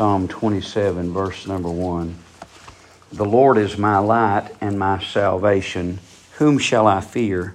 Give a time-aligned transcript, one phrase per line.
[0.00, 2.16] Psalm 27, verse number 1.
[3.12, 5.98] The Lord is my light and my salvation.
[6.38, 7.52] Whom shall I fear?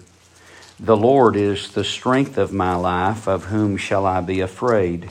[0.80, 3.28] The Lord is the strength of my life.
[3.28, 5.10] Of whom shall I be afraid?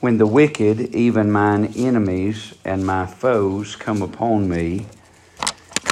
[0.00, 4.84] When the wicked, even mine enemies and my foes, come upon me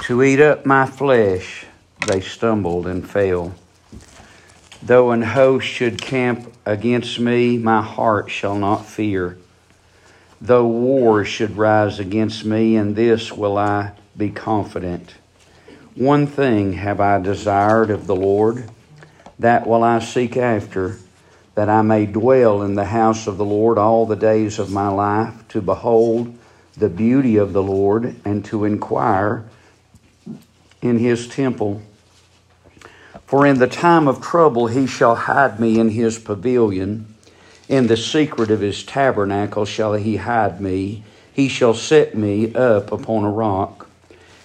[0.03, 1.65] to eat up my flesh,
[2.07, 3.55] they stumbled and fell.
[4.83, 9.39] Though an host should camp against me, my heart shall not fear.
[10.41, 15.15] Though war should rise against me, in this will I be confident.
[15.97, 18.71] One thing have I desired of the Lord,
[19.41, 20.97] that will I seek after,
[21.57, 24.89] that I may dwell in the house of the Lord all the days of my
[24.89, 26.39] life, to behold
[26.77, 29.45] the beauty of the Lord, and to inquire
[30.81, 31.83] in his temple.
[33.27, 37.13] For in the time of trouble he shall hide me in his pavilion.
[37.69, 41.03] In the secret of his tabernacle shall he hide me.
[41.31, 43.89] He shall set me up upon a rock,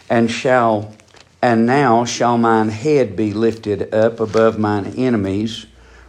[0.09, 0.93] and shall
[1.41, 5.65] and now shall mine head be lifted up above mine enemies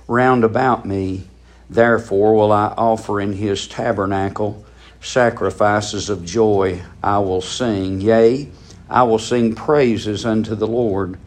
[0.08, 1.28] round about me.
[1.70, 4.64] Therefore will I offer in his tabernacle
[5.00, 6.82] sacrifices of joy.
[7.02, 8.48] I will sing, yea,
[8.90, 11.18] I will sing praises unto the Lord.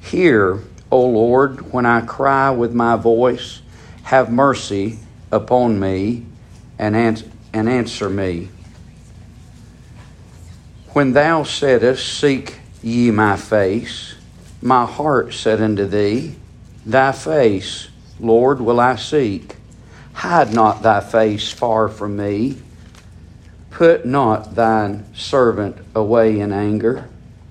[0.00, 3.62] Hear, O Lord, when I cry with my voice,
[4.04, 4.98] have mercy
[5.32, 6.26] upon me
[6.78, 8.48] and, ans- and answer me.
[10.90, 14.14] When thou saidst, Seek ye my face,
[14.60, 16.36] my heart said unto thee,
[16.84, 17.88] Thy face,
[18.20, 19.56] Lord, will I seek.
[20.12, 22.58] Hide not thy face far from me.
[23.70, 27.08] Put not thine servant away in anger.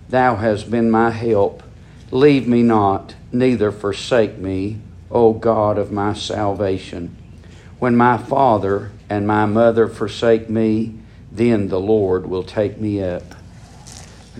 [0.09, 1.63] Thou hast been my help.
[2.11, 7.15] Leave me not neither forsake me, O God of my salvation.
[7.81, 10.99] When my father and my mother forsake me,
[11.31, 13.23] then the Lord will take me up.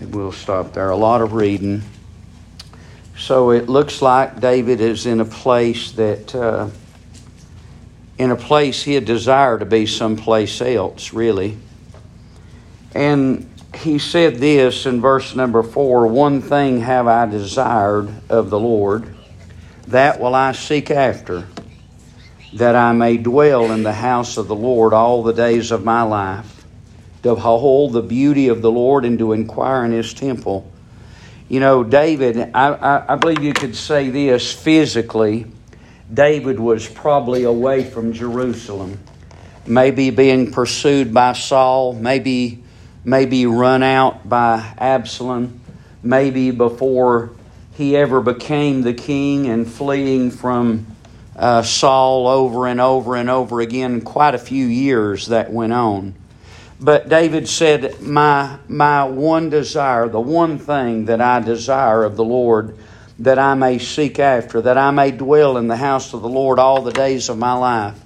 [0.00, 0.90] We'll stop there.
[0.90, 1.82] A lot of reading.
[3.18, 6.68] So it looks like David is in a place that, uh,
[8.16, 11.58] in a place he had desired to be someplace else, really.
[12.94, 18.60] And he said this in verse number four One thing have I desired of the
[18.60, 19.12] Lord,
[19.88, 21.48] that will I seek after,
[22.54, 26.02] that I may dwell in the house of the Lord all the days of my
[26.02, 26.64] life,
[27.22, 30.70] to behold the beauty of the Lord and to inquire in his temple.
[31.48, 35.46] You know, David, I, I, I believe you could say this physically.
[36.12, 38.98] David was probably away from Jerusalem,
[39.66, 42.62] maybe being pursued by Saul, maybe
[43.04, 45.60] maybe run out by Absalom,
[46.02, 47.32] maybe before
[47.72, 50.86] he ever became the king and fleeing from
[51.36, 54.00] uh, Saul over and over and over again.
[54.00, 56.14] Quite a few years that went on.
[56.80, 62.24] But David said, my, my one desire, the one thing that I desire of the
[62.24, 62.76] Lord,
[63.20, 66.58] that I may seek after, that I may dwell in the house of the Lord
[66.58, 68.00] all the days of my life.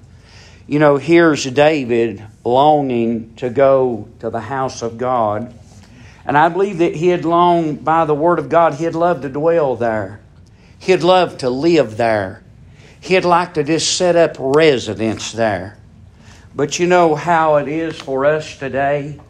[0.66, 5.54] You know, here's David longing to go to the house of God.
[6.26, 9.22] And I believe that he had longed by the Word of God, he had loved
[9.22, 10.20] to dwell there.
[10.78, 12.42] He had loved to live there.
[13.06, 15.78] He'd like to just set up residence there.
[16.56, 19.20] But you know how it is for us today?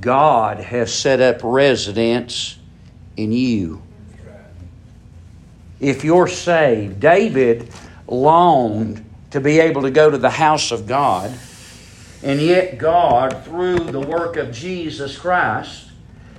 [0.00, 2.58] God has set up residence
[3.16, 3.80] in you.
[5.78, 7.68] If you're saved, David
[8.08, 11.32] longed to be able to go to the house of God,
[12.24, 15.90] and yet God, through the work of Jesus Christ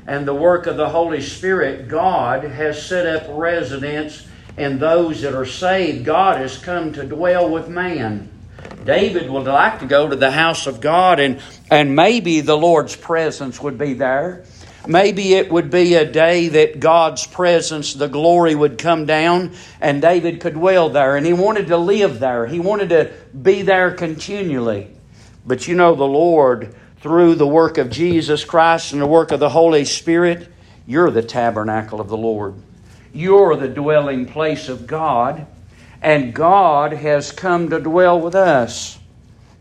[0.06, 4.28] and the work of the Holy Spirit, God has set up residence
[4.58, 6.06] in those that are saved.
[6.06, 8.30] God has come to dwell with man.
[8.86, 11.42] David would like to go to the house of God, and,
[11.72, 14.44] and maybe the Lord's presence would be there.
[14.86, 20.02] Maybe it would be a day that God's presence, the glory would come down, and
[20.02, 21.16] David could dwell there.
[21.16, 24.90] And he wanted to live there, he wanted to be there continually.
[25.46, 29.40] But you know, the Lord, through the work of Jesus Christ and the work of
[29.40, 30.50] the Holy Spirit,
[30.86, 32.56] you're the tabernacle of the Lord.
[33.14, 35.48] You're the dwelling place of God
[36.04, 39.00] and God has come to dwell with us.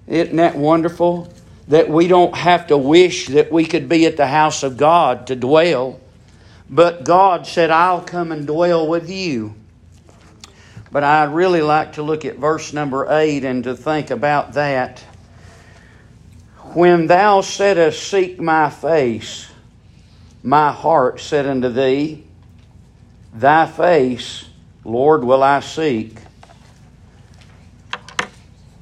[0.08, 1.32] Isn't that wonderful?
[1.68, 5.28] That we don't have to wish that we could be at the house of God
[5.28, 6.00] to dwell,
[6.68, 9.54] but God said, I'll come and dwell with you.
[10.90, 14.98] But I'd really like to look at verse number 8 and to think about that.
[16.74, 19.48] When thou saidst, Seek my face,
[20.42, 22.24] my heart said unto thee,
[23.32, 24.44] Thy face,
[24.84, 26.16] Lord, will I seek.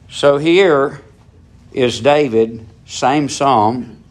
[0.08, 1.00] So here
[1.72, 4.02] is David same psalm,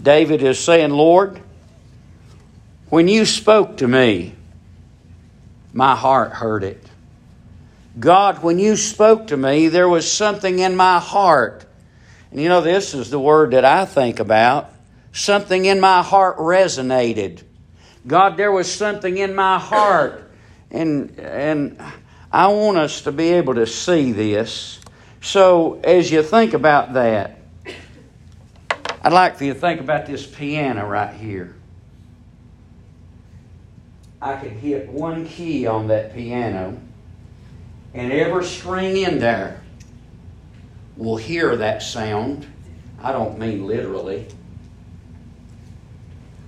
[0.00, 1.40] David is saying, Lord,
[2.88, 4.34] when you spoke to me,
[5.72, 6.80] my heart heard it.
[7.98, 11.64] God, when you spoke to me, there was something in my heart.
[12.30, 14.70] And you know, this is the word that I think about.
[15.12, 17.42] Something in my heart resonated.
[18.06, 20.30] God, there was something in my heart.
[20.70, 21.80] And, and
[22.32, 24.80] I want us to be able to see this.
[25.20, 27.38] So, as you think about that,
[29.02, 31.54] I'd like for you to think about this piano right here.
[34.20, 36.80] I could hit one key on that piano,
[37.92, 39.62] and every string in there
[40.96, 42.46] will hear that sound.
[43.02, 44.26] I don't mean literally.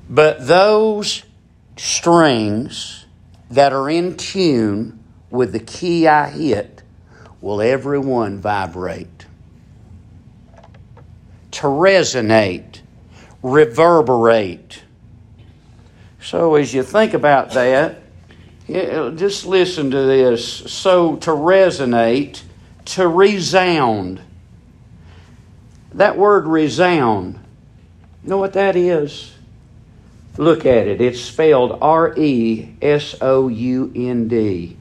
[0.08, 1.22] But those
[1.76, 3.06] strings
[3.50, 4.98] that are in tune
[5.30, 6.82] with the key I hit
[7.40, 9.26] will every one vibrate.
[11.52, 12.80] To resonate,
[13.42, 14.82] reverberate
[16.26, 17.98] so, as you think about that,
[18.68, 20.44] just listen to this.
[20.72, 22.42] So, to resonate,
[22.86, 24.20] to resound.
[25.94, 27.38] That word resound,
[28.24, 29.35] you know what that is?
[30.38, 31.00] Look at it.
[31.00, 34.76] It's spelled R E S O U N D.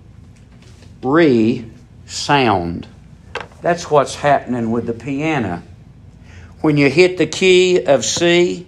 [1.02, 1.66] Re
[2.06, 2.88] sound.
[3.62, 5.64] That's what's happening with the piano.
[6.62, 8.68] When you hit the key of C,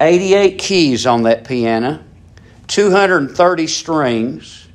[0.00, 2.04] 88 keys on that piano,
[2.66, 4.68] 230 strings,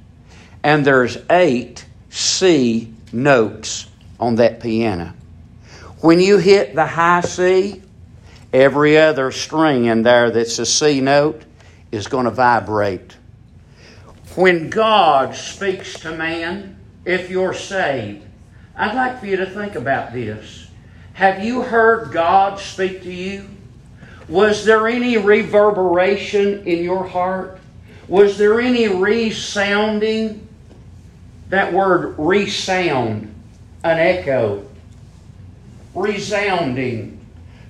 [0.63, 3.87] and there's eight C notes
[4.19, 5.13] on that piano.
[5.99, 7.82] When you hit the high C,
[8.53, 11.41] every other string in there that's a C note
[11.91, 13.17] is going to vibrate.
[14.35, 18.25] When God speaks to man, if you're saved,
[18.75, 20.67] I'd like for you to think about this.
[21.13, 23.47] Have you heard God speak to you?
[24.27, 27.59] Was there any reverberation in your heart?
[28.07, 30.47] Was there any resounding?
[31.49, 33.33] That word resound,
[33.83, 34.67] an echo,
[35.93, 37.22] resounding.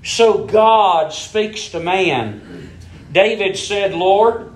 [0.04, 2.70] So God speaks to man.
[3.12, 4.52] David said, Lord,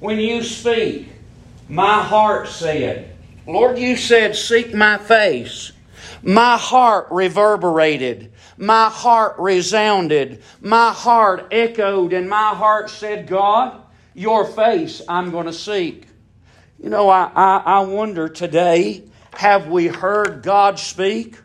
[0.00, 1.08] when you speak,
[1.68, 3.16] my heart said,
[3.46, 5.72] Lord, you said, seek my face.
[6.22, 8.32] My heart reverberated.
[8.56, 10.42] My heart resounded.
[10.60, 13.82] My heart echoed, and my heart said, God,
[14.14, 16.06] your face I'm going to seek.
[16.78, 21.36] You know, I, I, I wonder today have we heard God speak?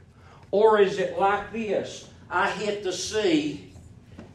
[0.52, 2.10] Or is it like this?
[2.34, 3.70] I hit the C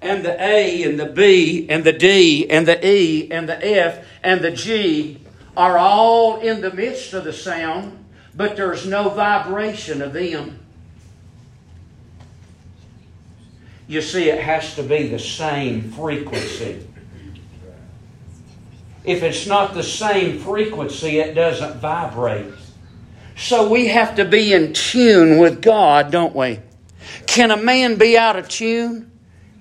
[0.01, 4.07] and the A and the B and the D and the E and the F
[4.23, 5.19] and the G
[5.57, 8.05] are all in the midst of the sound,
[8.37, 10.61] but there's no vibration of them.
[13.89, 16.87] You see, it has to be the same frequency.
[19.03, 22.53] If it's not the same frequency, it doesn't vibrate.
[23.37, 26.61] So we have to be in tune with God, don't we?
[27.27, 29.11] Can a man be out of tune?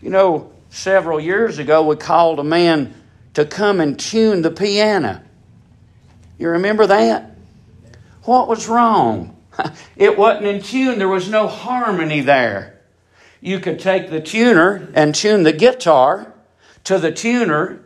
[0.02, 2.94] You know, several years ago, we called a man
[3.34, 5.22] to come and tune the piano.
[6.38, 7.36] You remember that?
[8.24, 9.34] What was wrong?
[9.96, 12.80] It wasn't in tune, there was no harmony there.
[13.42, 16.34] You could take the tuner and tune the guitar
[16.84, 17.82] to the tuner,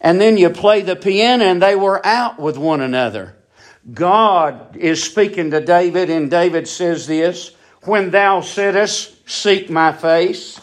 [0.00, 3.36] and then you play the piano, and they were out with one another.
[3.92, 7.52] God is speaking to David, and David says this
[7.86, 10.60] When thou saidst, Seek my face.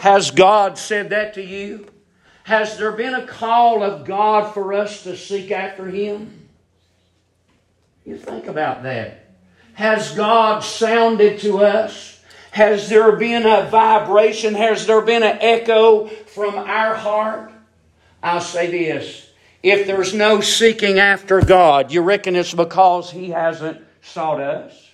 [0.00, 1.86] Has God said that to you?
[2.42, 6.48] Has there been a call of God for us to seek after Him?
[8.04, 9.30] You think about that.
[9.74, 12.20] Has God sounded to us?
[12.50, 14.54] Has there been a vibration?
[14.54, 17.52] Has there been an echo from our heart?
[18.20, 19.30] I'll say this.
[19.62, 24.89] If there's no seeking after God, you reckon it's because He hasn't sought us?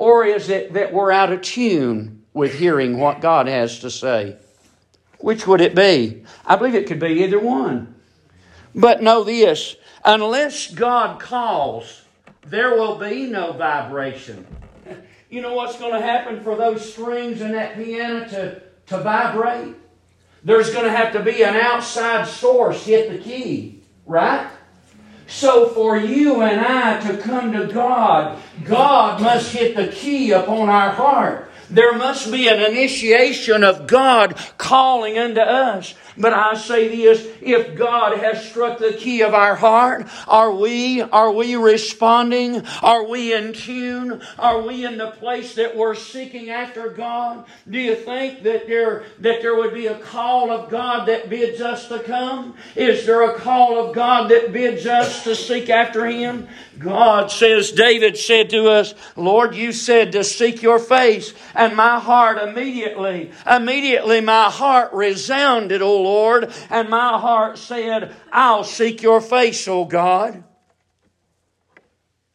[0.00, 4.38] Or is it that we're out of tune with hearing what God has to say?
[5.18, 6.24] Which would it be?
[6.46, 7.94] I believe it could be either one.
[8.74, 12.00] But know this unless God calls,
[12.46, 14.46] there will be no vibration.
[15.32, 19.76] You know what's going to happen for those strings in that piano to, to vibrate?
[20.42, 24.50] There's going to have to be an outside source hit the key, right?
[25.30, 30.68] So for you and I to come to God, God must hit the key upon
[30.68, 31.50] our heart.
[31.70, 35.94] There must be an initiation of God calling unto us.
[36.16, 41.00] But I say this, if God has struck the key of our heart, are we,
[41.02, 42.62] are we responding?
[42.82, 44.22] Are we in tune?
[44.38, 47.46] Are we in the place that we're seeking after God?
[47.68, 51.60] Do you think that there, that there would be a call of God that bids
[51.60, 52.56] us to come?
[52.74, 56.48] Is there a call of God that bids us to seek after Him?
[56.78, 62.00] God says, David said to us, Lord, you said to seek your face, and my
[62.00, 69.66] heart immediately, immediately my heart resounded, Lord, and my heart said, I'll seek your face,
[69.68, 70.44] O God.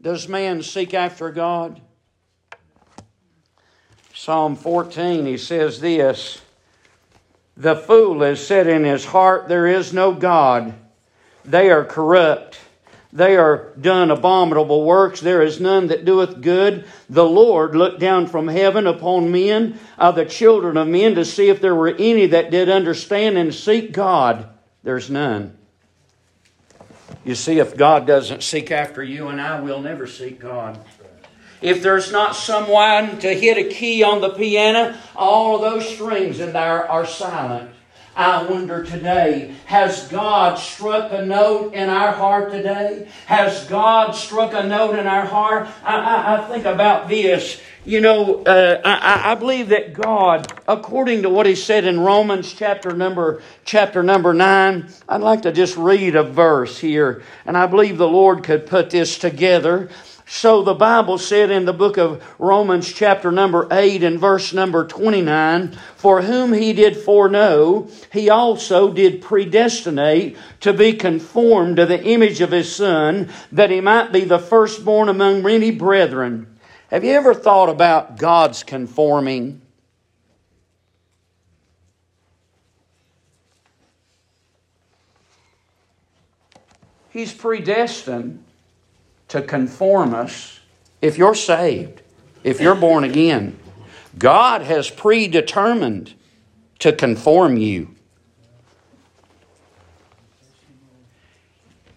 [0.02, 1.82] Does man seek after God?
[4.14, 6.42] Psalm 14, he says this
[7.58, 10.74] The fool has said in his heart, There is no God.
[11.44, 12.60] They are corrupt.
[13.16, 15.22] They are done abominable works.
[15.22, 16.84] There is none that doeth good.
[17.10, 21.48] The Lord looked down from heaven upon men, of the children of men, to see
[21.48, 24.50] if there were any that did understand and seek God.
[24.84, 25.58] There's none.
[27.24, 30.78] You see, if God doesn't seek after you and I, will never seek God.
[31.62, 36.42] If there's not someone to hit a key on the piano, all of those strings
[36.42, 37.72] in there are silent.
[38.16, 43.10] I wonder today, has God struck a note in our heart today?
[43.26, 45.68] Has God struck a note in our heart?
[45.84, 47.62] I, I, I think about this.
[47.84, 52.54] You know, uh, I, I believe that God, according to what He said in Romans
[52.54, 57.68] chapter number chapter number nine, I'd like to just read a verse here, and I
[57.68, 59.90] believe the Lord could put this together.
[60.28, 64.88] So the Bible said in the book of Romans, chapter number 8 and verse number
[64.88, 72.04] 29, For whom he did foreknow, he also did predestinate to be conformed to the
[72.04, 76.58] image of his Son, that he might be the firstborn among many brethren.
[76.90, 79.62] Have you ever thought about God's conforming?
[87.12, 88.45] He's predestined
[89.30, 90.60] to conform us
[91.02, 92.02] if you're saved,
[92.44, 93.58] if you're born again.
[94.18, 96.14] God has predetermined
[96.80, 97.96] to conform you.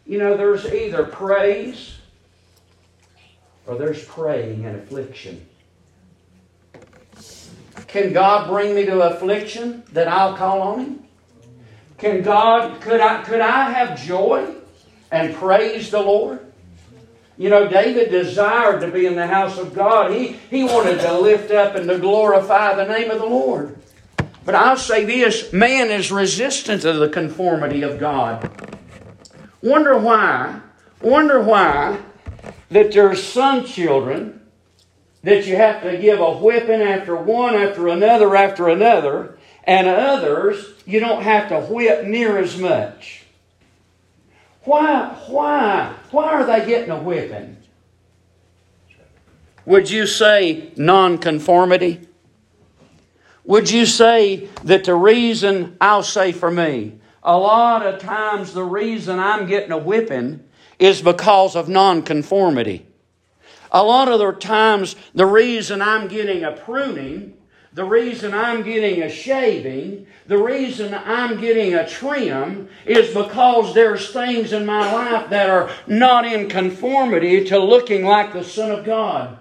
[0.07, 1.99] You know, there's either praise
[3.67, 5.47] or there's praying and affliction.
[7.87, 11.05] Can God bring me to affliction that I'll call on Him?
[11.99, 14.55] Can God, could I, could I have joy
[15.11, 16.48] and praise the Lord?
[17.39, 20.11] You know, David desired to be in the house of God.
[20.11, 23.79] He, he wanted to lift up and to glorify the name of the Lord.
[24.45, 28.51] But I'll say this man is resistant to the conformity of God.
[29.63, 30.61] Wonder why?
[31.01, 32.01] Wonder why
[32.71, 34.41] that there's some children
[35.23, 40.75] that you have to give a whipping after one after another after another, and others
[40.87, 43.18] you don't have to whip near as much.
[44.69, 47.57] Why, why, why are they getting a whipping?
[49.65, 52.07] Would you say nonconformity?
[53.45, 58.63] Would you say that the reason, I'll say for me, a lot of times the
[58.63, 60.45] reason I'm getting a whipping
[60.79, 62.87] is because of nonconformity.
[63.73, 67.38] A lot of the times the reason I'm getting a pruning
[67.79, 74.11] the reason I'm getting a shaving, the reason I'm getting a trim is because there's
[74.11, 78.85] things in my life that are not in conformity to looking like the Son of
[78.85, 79.39] God.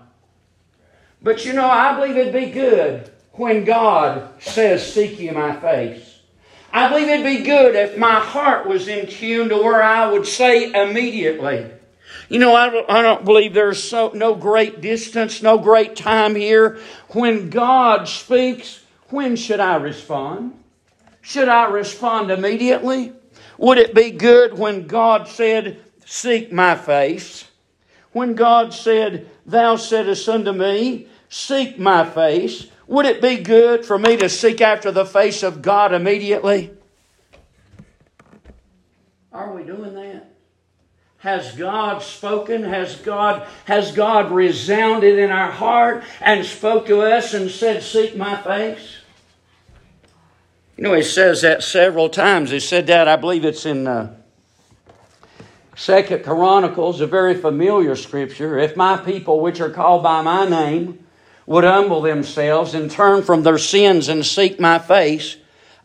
[1.20, 6.20] But you know, I believe it'd be good when God says, Seek ye my face.
[6.72, 10.27] I believe it'd be good if my heart was in tune to where I would
[10.27, 11.72] say immediately,
[12.29, 16.36] you know, I don't, I don't believe there's so, no great distance, no great time
[16.36, 16.79] here.
[17.10, 20.53] When God speaks, when should I respond?
[21.22, 23.13] Should I respond immediately?
[23.57, 27.46] Would it be good when God said, Seek my face?
[28.12, 32.67] When God said, Thou saidst unto me, Seek my face?
[32.88, 36.72] Would it be good for me to seek after the face of God immediately?
[39.34, 40.07] Are we doing that?
[41.27, 42.63] Has God spoken?
[42.63, 48.15] Has God, has God resounded in our heart and spoke to us and said, Seek
[48.15, 49.00] my face?
[50.77, 52.51] You know, he says that several times.
[52.51, 54.15] He said that, I believe it's in uh,
[55.75, 58.57] Second Chronicles, a very familiar scripture.
[58.57, 61.05] If my people, which are called by my name,
[61.46, 65.36] would humble themselves and turn from their sins and seek my face,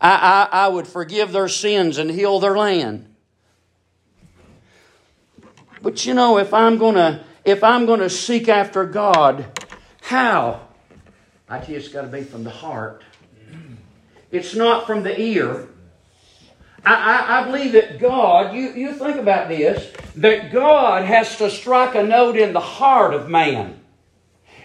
[0.01, 3.12] I, I, I would forgive their sins and heal their land.
[5.83, 9.47] But you know, if I'm gonna if I'm gonna seek after God,
[10.03, 10.69] how?
[11.49, 13.03] I just got to be from the heart.
[14.31, 15.69] It's not from the ear.
[16.85, 21.51] I, I, I, believe that God, you, you think about this, that God has to
[21.51, 23.79] strike a note in the heart of man.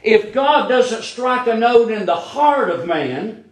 [0.02, 3.44] If God doesn't strike a note in the heart of man,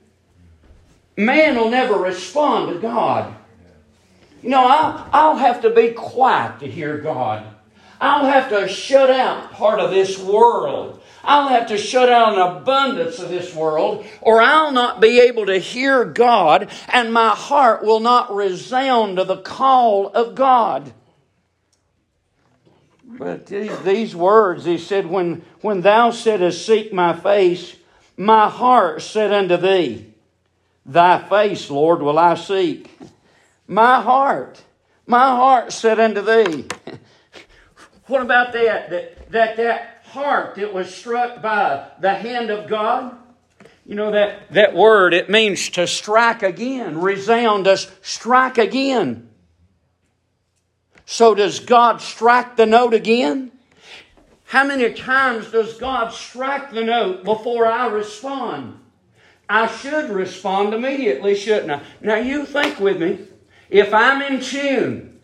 [1.18, 3.36] man will never respond to God.
[4.42, 7.55] You know, I'll, I'll have to be quiet to hear God.
[8.00, 11.02] I'll have to shut out part of this world.
[11.24, 15.48] I'll have to shut out an abundance of this world, or I'll not be able
[15.48, 20.94] to hear God, and my heart will not resound to the call of God.
[23.18, 27.76] But these words, he said, when, when thou saidst, Seek my face,
[28.18, 30.14] my heart said unto thee,
[30.86, 32.96] Thy face, Lord, will I seek.
[33.68, 34.62] My heart,
[35.08, 36.66] my heart said unto thee.
[38.08, 38.90] What about that?
[38.90, 43.18] That that, that heart that was struck by the hand of God?
[43.86, 49.30] You know that, that word, it means to strike again, resound us, strike again.
[51.06, 53.52] So does God strike the note again?
[54.46, 58.80] How many times does God strike the note before I respond?
[59.48, 61.82] I should respond immediately, shouldn't I?
[62.02, 63.20] Now you think with me.
[63.70, 65.15] If I'm in tune,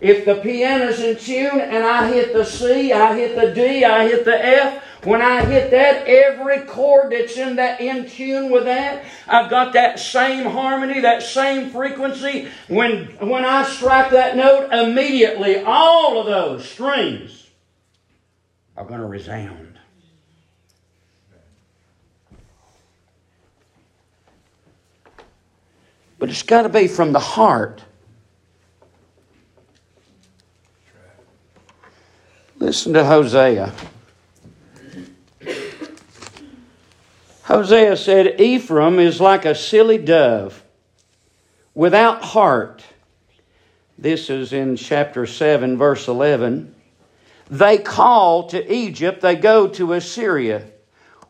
[0.00, 4.08] if the piano's in tune and I hit the C, I hit the D, I
[4.08, 8.64] hit the F, when I hit that, every chord that's in that in tune with
[8.64, 12.48] that, I've got that same harmony, that same frequency.
[12.68, 17.48] When when I strike that note, immediately all of those strings
[18.76, 19.78] are going to resound.
[26.18, 27.82] But it's got to be from the heart.
[32.60, 33.72] Listen to Hosea.
[37.44, 40.62] Hosea said, Ephraim is like a silly dove
[41.74, 42.84] without heart.
[43.96, 46.74] This is in chapter 7, verse 11.
[47.48, 50.66] They call to Egypt, they go to Assyria.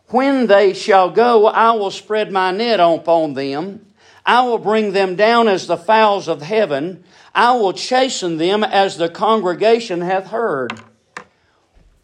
[0.08, 3.86] When they shall go, I will spread my net upon them.
[4.26, 7.04] I will bring them down as the fowls of heaven.
[7.32, 10.72] I will chasten them as the congregation hath heard.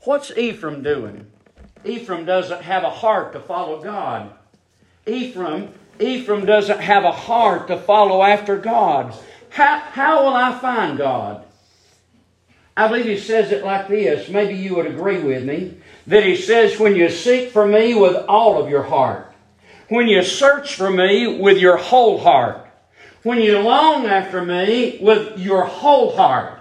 [0.06, 1.26] What's Ephraim doing?
[1.84, 4.30] Ephraim doesn't have a heart to follow God.
[5.04, 9.12] Ephraim, Ephraim doesn't have a heart to follow after God.
[9.50, 11.44] How, how will I find God?
[12.76, 14.28] I believe he says it like this.
[14.28, 15.78] Maybe you would agree with me.
[16.06, 19.34] That he says, When you seek for me with all of your heart,
[19.88, 22.64] when you search for me with your whole heart,
[23.24, 26.60] when you long after me with your whole heart.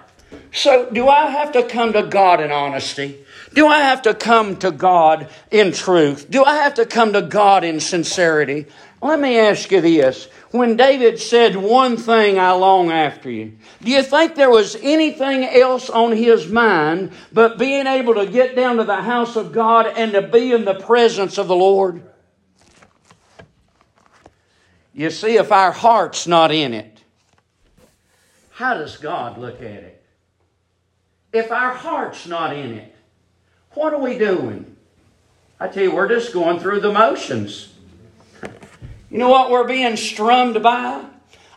[0.52, 3.25] So, do I have to come to God in honesty?
[3.56, 6.30] Do I have to come to God in truth?
[6.30, 8.66] Do I have to come to God in sincerity?
[9.02, 10.26] Let me ask you this.
[10.52, 15.46] When David said, One thing I long after you, do you think there was anything
[15.46, 19.88] else on his mind but being able to get down to the house of God
[19.88, 22.04] and to be in the presence of the Lord?
[24.94, 27.02] You see, if our heart's not in it,
[28.52, 30.06] how does God look at it?
[31.32, 32.95] If our heart's not in it,
[33.76, 34.76] what are we doing?
[35.60, 37.74] I tell you, we're just going through the motions.
[39.10, 41.06] You know what we're being strummed by?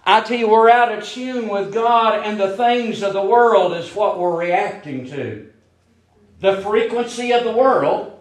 [0.04, 3.72] I tell you, we're out of tune with God, and the things of the world
[3.72, 5.50] is what we're reacting to.
[6.40, 8.18] The frequency of the world.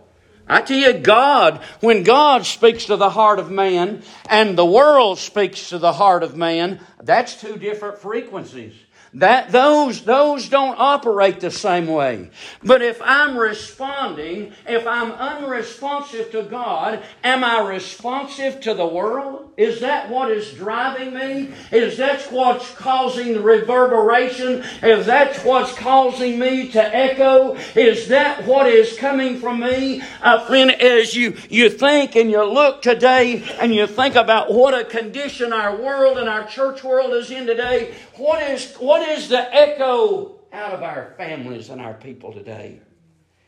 [0.49, 5.19] I tell you, God, when God speaks to the heart of man and the world
[5.19, 8.73] speaks to the heart of man, that's two different frequencies.
[9.17, 12.29] That those those don't operate the same way.
[12.63, 19.47] But if I'm responding, if I'm unresponsive to God, am I responsive to the world?
[19.57, 21.51] Is that what is driving me?
[21.71, 24.63] Is that what's causing the reverberation?
[24.83, 27.55] Is that what's causing me to echo?
[27.73, 30.03] Is that what is coming from me?
[30.21, 34.79] Uh, friend, as you, you think and you look today and you think about what
[34.79, 39.29] a condition our world and our church world is in today, what is, what is
[39.29, 42.79] the echo out of our families and our people today?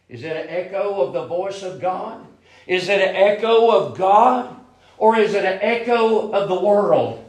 [0.07, 2.25] Is it an echo of the voice of God?
[2.67, 4.55] Is it an echo of God?
[4.97, 7.25] Or is it an echo of the world?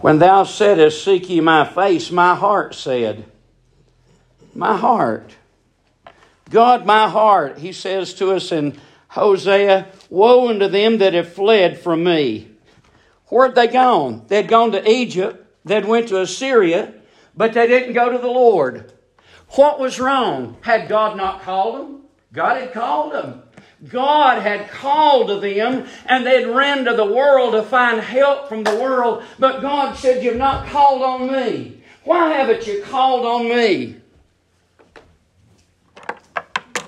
[0.00, 3.24] When thou saidst, Seek ye my face, my heart said,
[4.54, 5.34] My heart.
[6.50, 8.78] God, my heart, he says to us in
[9.16, 12.50] Hosea, Woe unto them that have fled from me.
[13.28, 14.26] Where'd they gone?
[14.28, 16.92] They'd gone to Egypt, they'd went to Assyria,
[17.34, 18.92] but they didn't go to the Lord.
[19.52, 20.58] What was wrong?
[20.60, 22.02] Had God not called them?
[22.34, 23.42] God had called them.
[23.88, 28.64] God had called to them and they'd ran to the world to find help from
[28.64, 31.82] the world, but God said, You've not called on me.
[32.04, 33.96] Why haven't you called on me?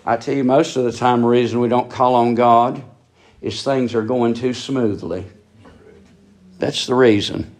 [0.08, 2.82] I tell you, most of the time, the reason we don't call on God
[3.42, 5.26] is things are going too smoothly.
[6.58, 7.54] That's the reason.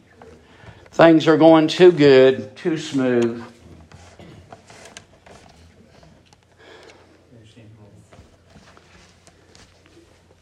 [0.91, 3.45] Things are going too good, too smooth.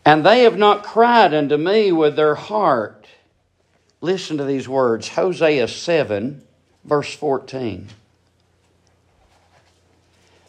[0.05, 3.09] And they have not cried unto me with their heart.
[4.01, 6.45] Listen to these words Hosea 7,
[6.85, 7.89] verse 14.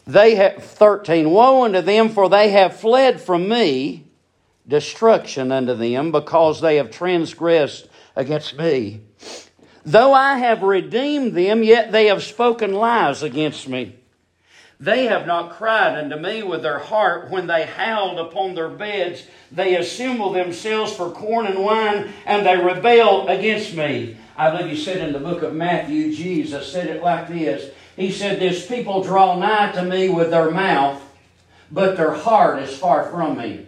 [0.08, 4.06] They have 13 Woe unto them, for they have fled from me,
[4.66, 9.02] destruction unto them, because they have transgressed against me.
[9.84, 13.96] Though I have redeemed them, yet they have spoken lies against me.
[14.80, 19.26] They have not cried unto me with their heart when they howled upon their beds.
[19.52, 24.16] They assemble themselves for corn and wine, and they rebel against me.
[24.38, 27.72] I believe he said in the book of Matthew, Jesus said it like this.
[27.98, 31.02] He said, This people draw nigh to me with their mouth,
[31.72, 33.66] but their heart is far from me.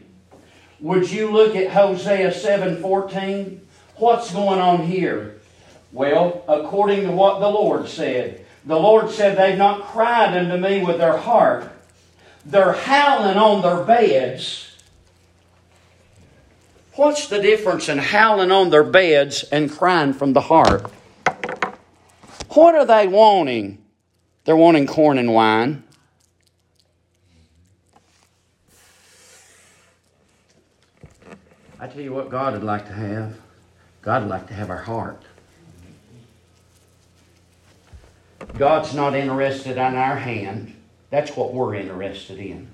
[0.78, 3.58] Would you look at Hosea 7:14?
[3.96, 5.40] What's going on here?
[5.92, 10.84] Well, according to what the Lord said, the Lord said, They've not cried unto me
[10.84, 11.68] with their heart.
[12.46, 14.76] They're howling on their beds.
[16.94, 20.88] What's the difference in howling on their beds and crying from the heart?
[22.50, 23.78] What are they wanting?
[24.50, 25.84] They're wanting corn and wine.
[31.78, 33.36] I tell you what God would like to have.
[34.02, 35.22] God would like to have our heart.
[38.58, 40.74] God's not interested in our hand.
[41.10, 42.66] That's what we're interested in.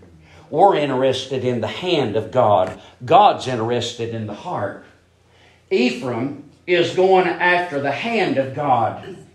[0.48, 2.80] We're interested in the hand of God.
[3.04, 4.86] God's interested in the heart.
[5.70, 9.25] Ephraim is going after the hand of God.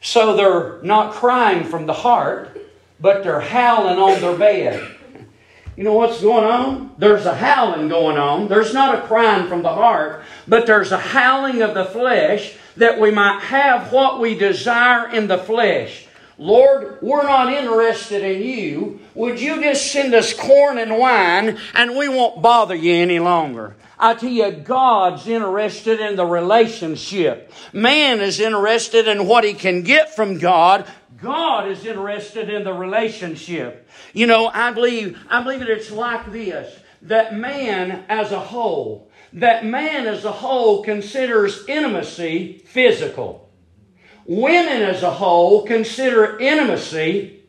[0.00, 2.56] So they're not crying from the heart,
[3.00, 4.96] but they're howling on their bed.
[5.76, 6.94] You know what's going on?
[6.98, 8.48] There's a howling going on.
[8.48, 13.00] There's not a crying from the heart, but there's a howling of the flesh that
[13.00, 16.06] we might have what we desire in the flesh.
[16.38, 19.00] Lord, we're not interested in you.
[19.14, 23.74] Would you just send us corn and wine and we won't bother you any longer?
[24.00, 27.52] I tell you, God's interested in the relationship.
[27.74, 30.86] Man is interested in what he can get from God.
[31.20, 33.86] God is interested in the relationship.
[34.14, 39.10] You know, I believe, I believe that it's like this, that man as a whole,
[39.34, 43.50] that man as a whole considers intimacy physical.
[44.24, 47.42] Women as a whole consider intimacy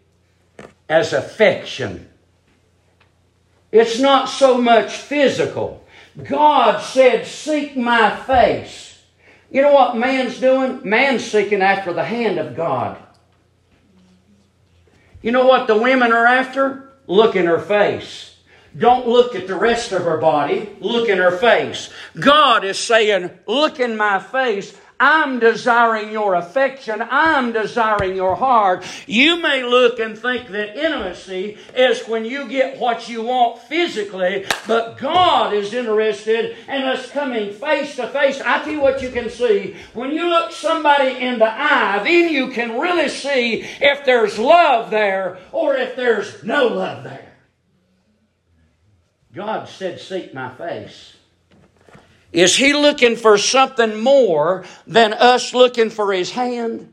[0.90, 2.10] as affection.
[3.72, 5.81] It's not so much physical.
[6.24, 9.02] God said, Seek my face.
[9.50, 10.82] You know what man's doing?
[10.84, 12.98] Man's seeking after the hand of God.
[15.22, 16.94] You know what the women are after?
[17.08, 18.36] Look in her face.
[18.78, 21.90] Don't look at the rest of her body, look in her face.
[22.18, 24.78] God is saying, Look in my face.
[25.02, 27.02] I'm desiring your affection.
[27.02, 28.86] I'm desiring your heart.
[29.08, 34.46] You may look and think that intimacy is when you get what you want physically,
[34.68, 38.40] but God is interested in us coming face to face.
[38.42, 39.76] I tell you what you can see.
[39.96, 44.92] When you look somebody in the eye, then you can really see if there's love
[44.92, 47.34] there or if there's no love there.
[49.34, 51.16] God said, Seek my face.
[52.32, 56.92] Is he looking for something more than us looking for his hand?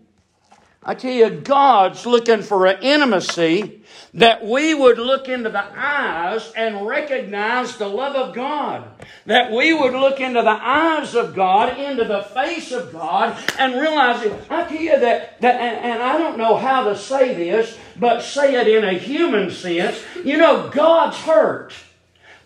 [0.83, 3.83] I tell you, God's looking for an intimacy
[4.15, 8.89] that we would look into the eyes and recognize the love of God.
[9.27, 13.75] That we would look into the eyes of God, into the face of God, and
[13.75, 14.33] realize it.
[14.49, 18.23] I tell you that, that and, and I don't know how to say this, but
[18.23, 20.03] say it in a human sense.
[20.25, 21.75] You know, God's hurt.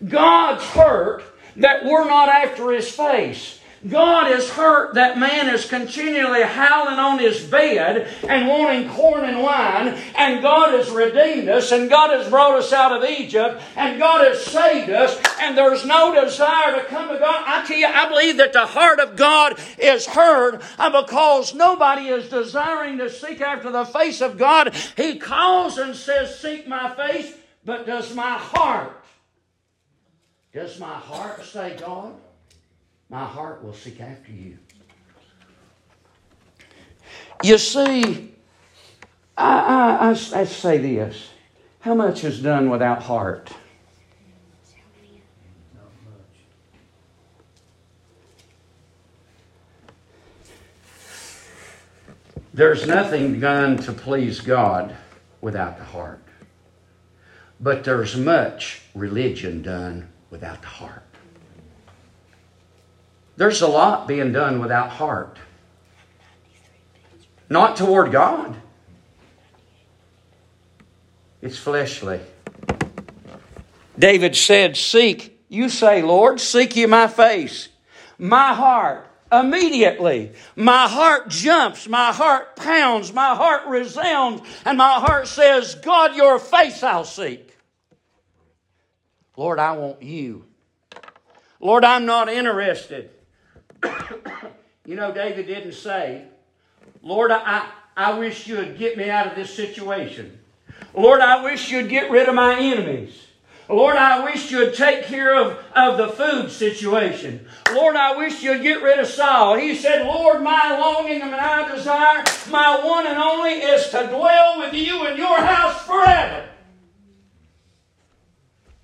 [0.05, 1.23] God's hurt
[1.57, 3.59] that we're not after his face.
[3.89, 9.41] God is hurt that man is continually howling on his bed and wanting corn and
[9.41, 13.99] wine, and God has redeemed us, and God has brought us out of Egypt, and
[13.99, 17.43] God has saved us, and there's no desire to come to God.
[17.45, 22.07] I tell you, I believe that the heart of God is hurt uh, because nobody
[22.07, 24.73] is desiring to seek after the face of God.
[24.95, 27.33] He calls and says, Seek my face,
[27.65, 29.02] but does my heart
[30.53, 32.13] does my heart say, God?
[33.09, 34.57] My heart will seek after you.
[37.43, 38.35] You see,
[39.35, 41.29] I, I, I, I say this
[41.79, 43.51] how much is done without heart?
[52.53, 54.95] There's nothing done to please God
[55.41, 56.21] without the heart.
[57.59, 61.03] But there's much religion done without the heart.
[63.37, 65.37] There's a lot being done without heart.
[67.49, 68.55] Not toward God.
[71.39, 72.19] It's fleshly.
[73.97, 77.69] David said, Seek, you say, Lord, seek you my face.
[78.17, 85.27] My heart, immediately, my heart jumps, my heart pounds, my heart resounds, and my heart
[85.27, 87.52] says, God, your face I'll seek.
[89.35, 90.45] Lord, I want you.
[91.59, 93.09] Lord, I'm not interested.
[94.85, 96.25] you know, David didn't say,
[97.01, 100.39] Lord, I, I wish you'd get me out of this situation.
[100.93, 103.19] Lord, I wish you'd get rid of my enemies.
[103.69, 107.47] Lord, I wish you'd take care of, of the food situation.
[107.71, 109.57] Lord, I wish you'd get rid of Saul.
[109.57, 114.59] He said, Lord, my longing and my desire, my one and only, is to dwell
[114.59, 116.49] with you in your house forever.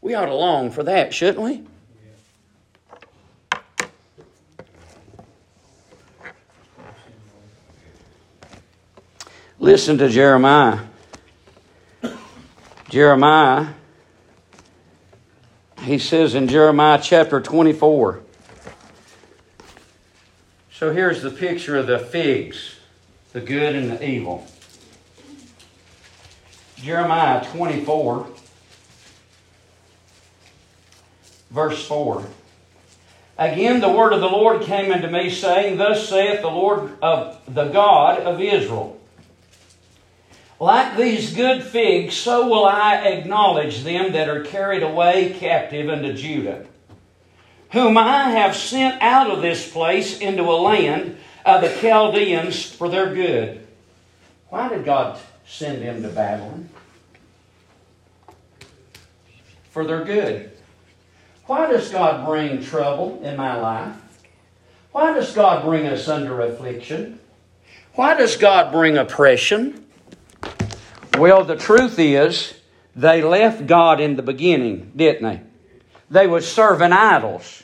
[0.10, 1.62] We ought to long for that, shouldn't we?
[9.60, 10.80] Listen to Jeremiah.
[12.90, 13.68] Jeremiah,
[15.84, 18.22] he says in Jeremiah chapter 24.
[20.74, 22.78] So here's the picture of the figs,
[23.32, 24.48] the good and the evil.
[26.78, 28.28] Jeremiah 24,
[31.52, 32.26] verse 4.
[33.38, 37.40] Again, the word of the Lord came unto me, saying, Thus saith the Lord of
[37.48, 39.00] the God of Israel.
[40.60, 46.14] Like these good figs, so will I acknowledge them that are carried away captive into
[46.14, 46.66] Judah,
[47.72, 52.90] whom I have sent out of this place into a land of the Chaldeans for
[52.90, 53.66] their good.
[54.50, 56.70] Why did God send them to Babylon?
[59.72, 60.52] For their good.
[61.50, 63.96] Why does God bring trouble in my life?
[64.92, 67.20] Why does God bring us under affliction?
[67.96, 69.84] Why does God bring oppression?
[71.18, 72.54] Well, the truth is,
[72.96, 75.42] they left God in the beginning, didn't they?
[76.12, 77.64] They were serving idols.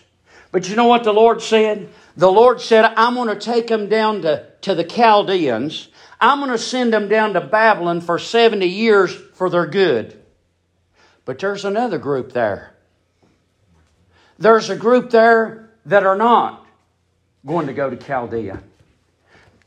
[0.52, 1.88] But you know what the Lord said?
[2.18, 5.90] The Lord said, I'm going to take them down to, to the Chaldeans.
[6.20, 10.20] I'm going to send them down to Babylon for 70 years for their good.
[11.24, 12.75] But there's another group there.
[14.38, 16.66] There's a group there that are not
[17.46, 18.62] going to go to Chaldea.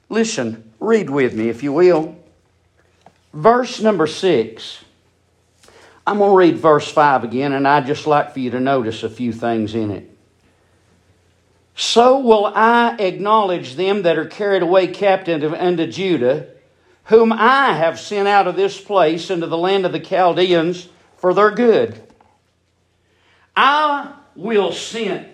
[0.08, 2.16] Listen, read with me, if you will.
[3.32, 4.84] Verse number six.
[6.06, 9.02] I'm going to read verse 5 again, and I'd just like for you to notice
[9.02, 10.10] a few things in it.
[11.76, 16.46] So will I acknowledge them that are carried away captive unto Judah,
[17.04, 21.34] whom I have sent out of this place into the land of the Chaldeans for
[21.34, 22.02] their good.
[23.54, 25.26] I will send,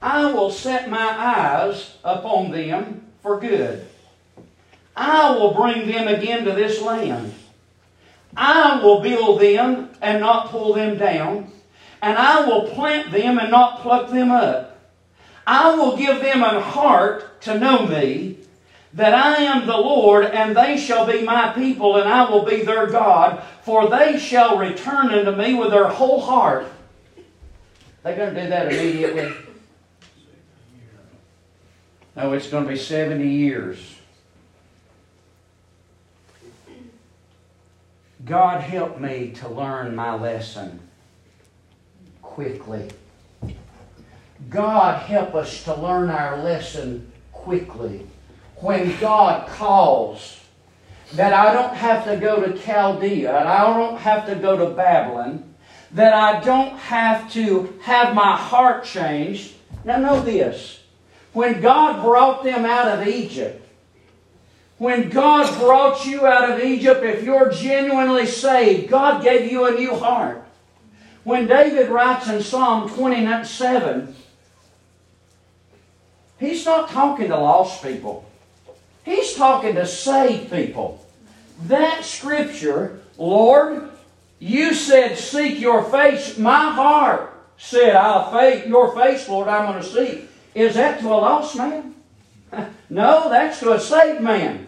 [0.00, 3.86] I will set my eyes upon them for good.
[4.96, 7.34] I will bring them again to this land.
[8.34, 11.52] I will build them and not pull them down,
[12.00, 14.80] and I will plant them and not pluck them up.
[15.46, 18.38] I will give them a heart to know me,
[18.94, 22.62] that I am the Lord, and they shall be my people, and I will be
[22.62, 26.66] their God, for they shall return unto me with their whole heart.
[28.08, 29.34] They're going to do that immediately.
[32.16, 33.96] No, it's going to be 70 years.
[38.24, 40.80] God help me to learn my lesson
[42.22, 42.88] quickly.
[44.48, 48.06] God help us to learn our lesson quickly.
[48.56, 50.40] When God calls,
[51.12, 54.74] that I don't have to go to Chaldea, and I don't have to go to
[54.74, 55.47] Babylon,
[55.92, 59.54] that I don't have to have my heart changed.
[59.84, 60.80] Now, know this.
[61.32, 63.64] When God brought them out of Egypt,
[64.78, 69.72] when God brought you out of Egypt, if you're genuinely saved, God gave you a
[69.72, 70.44] new heart.
[71.24, 74.14] When David writes in Psalm 27,
[76.38, 78.24] he's not talking to lost people.
[79.04, 81.04] He's talking to saved people.
[81.64, 83.90] That scripture, Lord,
[84.38, 86.38] you said, Seek your face.
[86.38, 90.28] My heart said, I'll face your face, Lord, I'm going to seek.
[90.54, 91.94] Is that to a lost man?
[92.90, 94.66] no, that's to a saved man.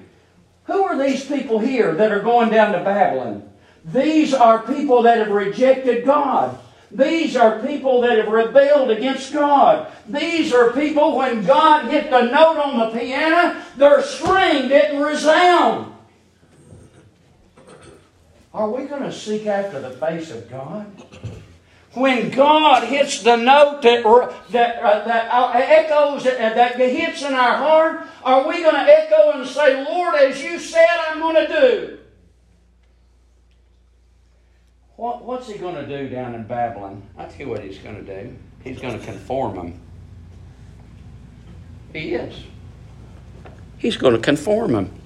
[0.64, 3.48] Who are these people here that are going down to Babylon?
[3.84, 6.58] These are people that have rejected God.
[6.90, 9.90] These are people that have rebelled against God.
[10.08, 15.89] These are people when God hit the note on the piano, their string didn't resound.
[18.52, 20.86] Are we going to seek after the face of God?
[21.92, 24.02] When God hits the note that,
[24.50, 28.80] that, uh, that uh, echoes, uh, that hits in our heart, are we going to
[28.80, 31.98] echo and say, Lord, as you said, I'm going to do?
[34.96, 37.02] What, what's he going to do down in Babylon?
[37.16, 38.36] I tell you what he's going to do.
[38.62, 39.80] He's going to conform them.
[41.92, 42.34] He is.
[43.78, 44.99] He's going to conform them.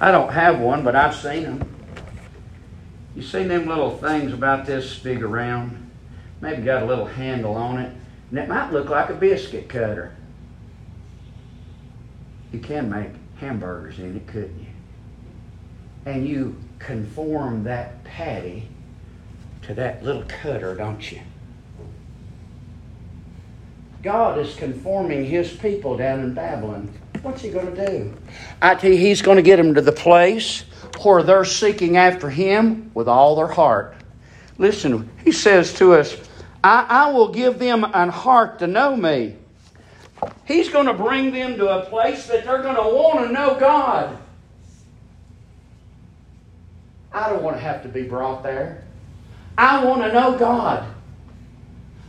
[0.00, 1.74] I don't have one, but I've seen them.
[3.14, 5.90] You seen them little things about this big around?
[6.40, 7.92] Maybe got a little handle on it.
[8.30, 10.14] And it might look like a biscuit cutter.
[12.52, 14.66] You can make hamburgers in it, couldn't you?
[16.06, 18.68] And you conform that patty
[19.62, 21.20] to that little cutter, don't you?
[24.02, 26.92] God is conforming his people down in Babylon.
[27.24, 28.14] What's he going to do?
[28.60, 30.60] I tell you, he's going to get them to the place
[31.02, 33.96] where they're seeking after Him with all their heart.
[34.58, 36.14] Listen, He says to us,
[36.62, 39.36] I, I will give them an heart to know me.
[40.44, 43.58] He's going to bring them to a place that they're going to want to know
[43.58, 44.18] God.
[47.10, 48.84] I don't want to have to be brought there.
[49.56, 50.86] I want to know God.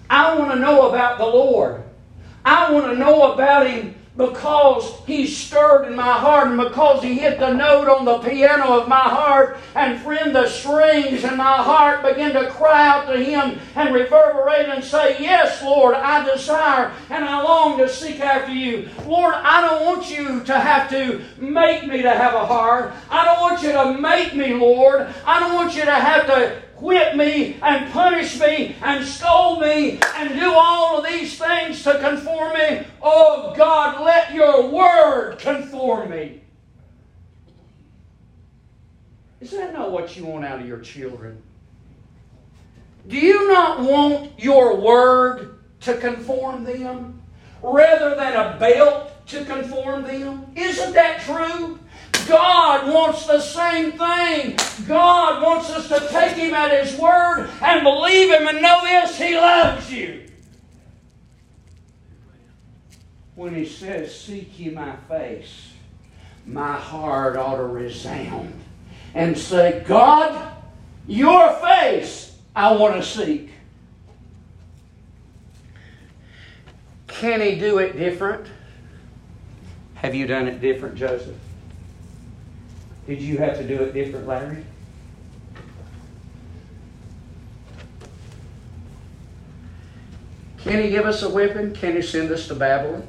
[0.10, 1.84] I want to know about the Lord.
[2.44, 7.16] I want to know about Him because he stirred in my heart and because he
[7.16, 9.58] hit the note on the piano of my heart.
[9.76, 14.70] And friend the strings in my heart begin to cry out to him and reverberate
[14.70, 18.90] and say yes lord i desire and i long to seek after you.
[19.06, 22.94] Lord i don't want you to have to make me to have a heart.
[23.10, 25.08] I don't want you to make me lord.
[25.26, 30.00] I don't want you to have to whip me and punish me and scold me
[30.16, 32.86] and do all of these things to conform me.
[33.02, 36.42] Oh God, let your word conform me.
[39.42, 41.42] Is that not what you want out of your children?
[43.08, 47.22] Do you not want your word to conform them
[47.62, 50.48] rather than a belt to conform them?
[50.56, 51.80] Isn't that true?
[52.28, 54.58] God wants the same thing.
[54.88, 59.18] God wants us to take Him at His word and believe Him and know this
[59.18, 60.24] He loves you.
[63.36, 65.74] When He says, Seek ye my face,
[66.46, 68.54] my heart ought to resound
[69.14, 70.54] and say, God,
[71.08, 73.52] your face I want to seek.
[77.08, 78.48] Can He do it different?
[79.96, 81.36] Have you done it different, Joseph?
[83.08, 84.66] Did you have to do it different, Larry?
[90.58, 91.74] Can he give us a whipping?
[91.74, 93.06] Can he send us to Babylon?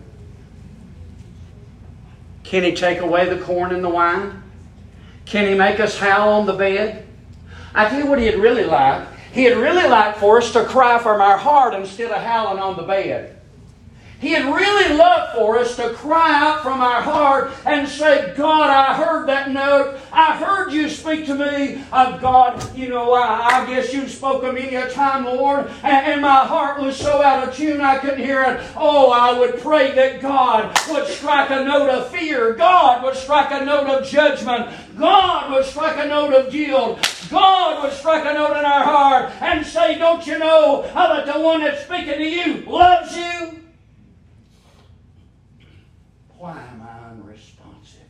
[2.44, 4.42] Can he take away the corn and the wine?
[5.24, 7.06] Can he make us howl on the bed?
[7.74, 9.08] I tell you what he'd really like.
[9.32, 12.82] He'd really like for us to cry from our heart instead of howling on the
[12.82, 13.35] bed.
[14.18, 18.94] He'd really love for us to cry out from our heart and say, God, I
[18.94, 19.98] heard that note.
[20.10, 21.84] I heard you speak to me.
[21.92, 26.06] Uh, God, you know, I, I guess you spoke to me a time, Lord, and,
[26.06, 28.66] and my heart was so out of tune I couldn't hear it.
[28.74, 32.54] Oh, I would pray that God would strike a note of fear.
[32.54, 34.74] God would strike a note of judgment.
[34.98, 37.28] God would strike a note of guilt.
[37.30, 41.38] God would strike a note in our heart and say, Don't you know that the
[41.38, 43.62] one that's speaking to you loves you?
[46.38, 48.00] Why am I unresponsive?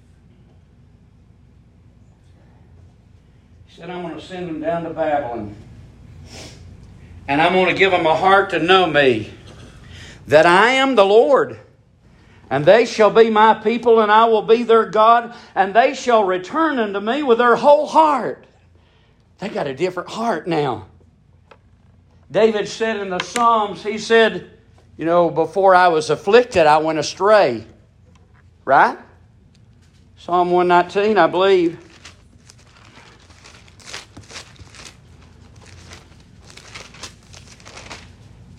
[3.65, 5.55] He said, I'm going to send them down to Babylon.
[7.29, 9.31] And I'm going to give them a heart to know me,
[10.27, 11.61] that I am the Lord.
[12.49, 16.25] And they shall be my people, and I will be their God, and they shall
[16.25, 18.47] return unto me with their whole heart.
[19.41, 20.87] They got a different heart now.
[22.31, 24.53] David said in the Psalms, he said,
[24.97, 27.67] You know, before I was afflicted, I went astray.
[28.65, 28.97] Right?
[30.17, 31.86] Psalm 119, I believe.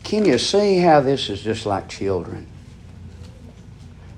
[0.07, 2.47] Can you see how this is just like children?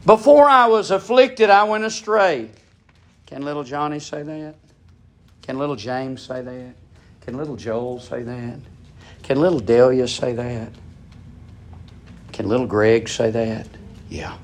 [0.06, 2.52] Before I was afflicted, I went astray.
[3.26, 4.54] Can little Johnny say that?
[5.42, 6.76] Can little James say that?
[7.22, 8.60] Can little Joel say that?
[9.24, 10.70] Can little Delia say that?
[12.34, 13.68] Can little Greg say that?
[14.10, 14.38] Yeah.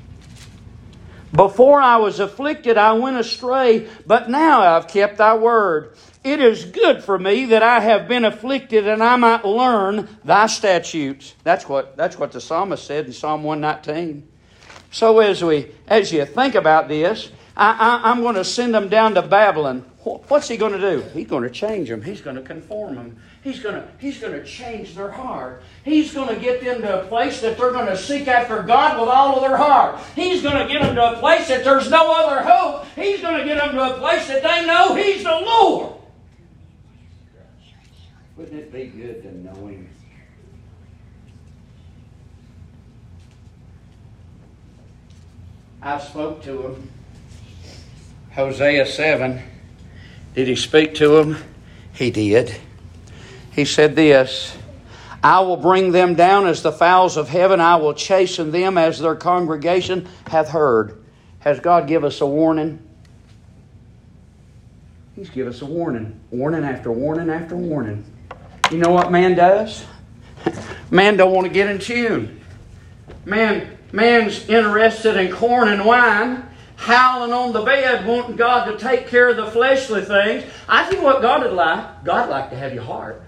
[1.33, 5.95] Before I was afflicted, I went astray, but now I've kept thy word.
[6.23, 10.47] It is good for me that I have been afflicted and I might learn thy
[10.47, 11.35] statutes.
[11.43, 14.27] That's what, that's what the psalmist said in Psalm 119.
[14.91, 18.87] So as we as you think about this, I, I, I'm going to send them
[18.87, 19.81] down to Babylon.
[20.03, 21.01] What's he going to do?
[21.13, 22.01] He's going to change them.
[22.01, 23.17] He's going to conform them.
[23.45, 25.61] He's going to, he's going to change their heart.
[25.83, 28.99] He's going to get them to a place that they're going to seek after God
[28.99, 29.99] with all of their heart.
[30.15, 32.87] He's going to get them to a place that there's no other hope.
[32.95, 35.93] He's going to get them to a place that they know He's the Lord.
[38.35, 39.89] Wouldn't it be good to know Him?
[45.83, 46.89] I spoke to him.
[48.31, 49.39] Hosea 7.
[50.33, 51.37] Did he speak to him?
[51.93, 52.55] He did.
[53.55, 54.55] He said this
[55.23, 57.61] I will bring them down as the fowls of heaven.
[57.61, 61.01] I will chasten them as their congregation hath heard.
[61.39, 62.81] Has God give us a warning?
[65.15, 66.19] He's give us a warning.
[66.31, 68.03] Warning after warning after warning.
[68.69, 69.85] You know what man does?
[70.91, 72.39] Man don't want to get in tune.
[73.25, 79.07] Man, man's interested in corn and wine, howling on the bed, wanting God to take
[79.07, 80.43] care of the fleshly things.
[80.69, 82.03] I you what God would like.
[82.03, 83.24] God would like to have your heart.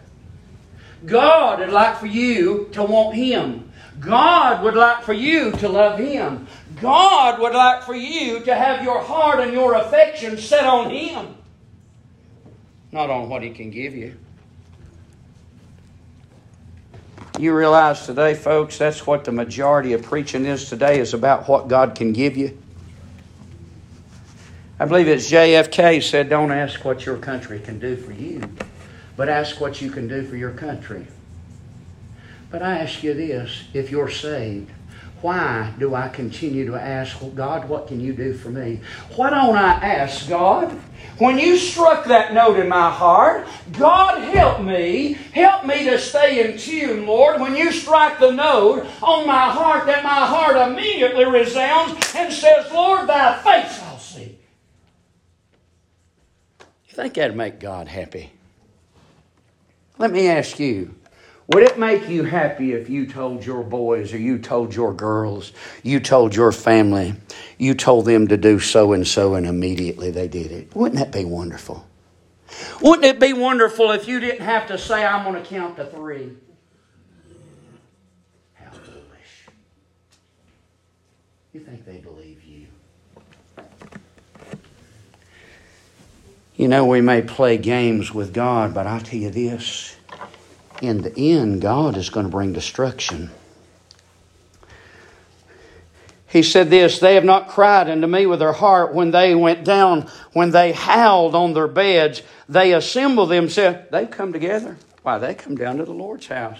[1.05, 3.71] God would like for you to want Him.
[3.99, 6.47] God would like for you to love Him.
[6.81, 11.35] God would like for you to have your heart and your affection set on Him,
[12.91, 14.17] not on what He can give you.
[17.39, 21.67] You realize today, folks, that's what the majority of preaching is today, is about what
[21.67, 22.57] God can give you.
[24.79, 28.41] I believe it's JFK said, Don't ask what your country can do for you,
[29.17, 31.05] but ask what you can do for your country.
[32.49, 34.71] But I ask you this if you're saved,
[35.21, 38.79] why do I continue to ask, God, what can you do for me?
[39.15, 40.71] Why don't I ask God?
[41.17, 46.47] When you struck that note in my heart, God help me, help me to stay
[46.47, 47.41] in tune, Lord.
[47.41, 52.71] When you strike the note on my heart, that my heart immediately resounds and says,
[52.71, 54.39] Lord, thy face I'll seek.
[56.59, 58.36] You think that'd make God happy?
[59.99, 60.95] Let me ask you,
[61.47, 65.53] would it make you happy if you told your boys or you told your girls,
[65.81, 67.15] you told your family,
[67.57, 70.75] you told them to do so and so and immediately they did it?
[70.75, 71.87] Wouldn't that be wonderful?
[72.81, 75.85] Wouldn't it be wonderful if you didn't have to say, I'm going to count to
[75.85, 76.31] three?
[78.53, 79.47] How foolish.
[81.53, 82.36] You think they believe
[86.57, 86.67] you?
[86.67, 89.95] Know, we may play games with God, but I tell you this
[90.81, 93.31] in the end, God is going to bring destruction.
[96.27, 99.63] He said this They have not cried unto me with their heart when they went
[99.63, 102.21] down, when they howled on their beds.
[102.49, 103.79] They assemble themselves.
[103.91, 104.77] They've come together.
[105.03, 105.17] Why?
[105.17, 106.59] They come down to the Lord's house.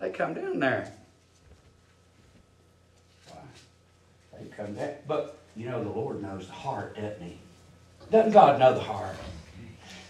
[0.00, 0.92] They come down there.
[3.28, 3.38] Why?
[4.38, 5.06] They come back.
[5.06, 7.38] But you know, the Lord knows the heart, doesn't He?
[8.10, 9.16] Doesn't God know the heart?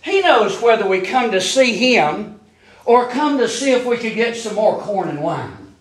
[0.03, 2.41] He knows whether we come to see Him
[2.85, 5.75] or come to see if we could get some more corn and wine.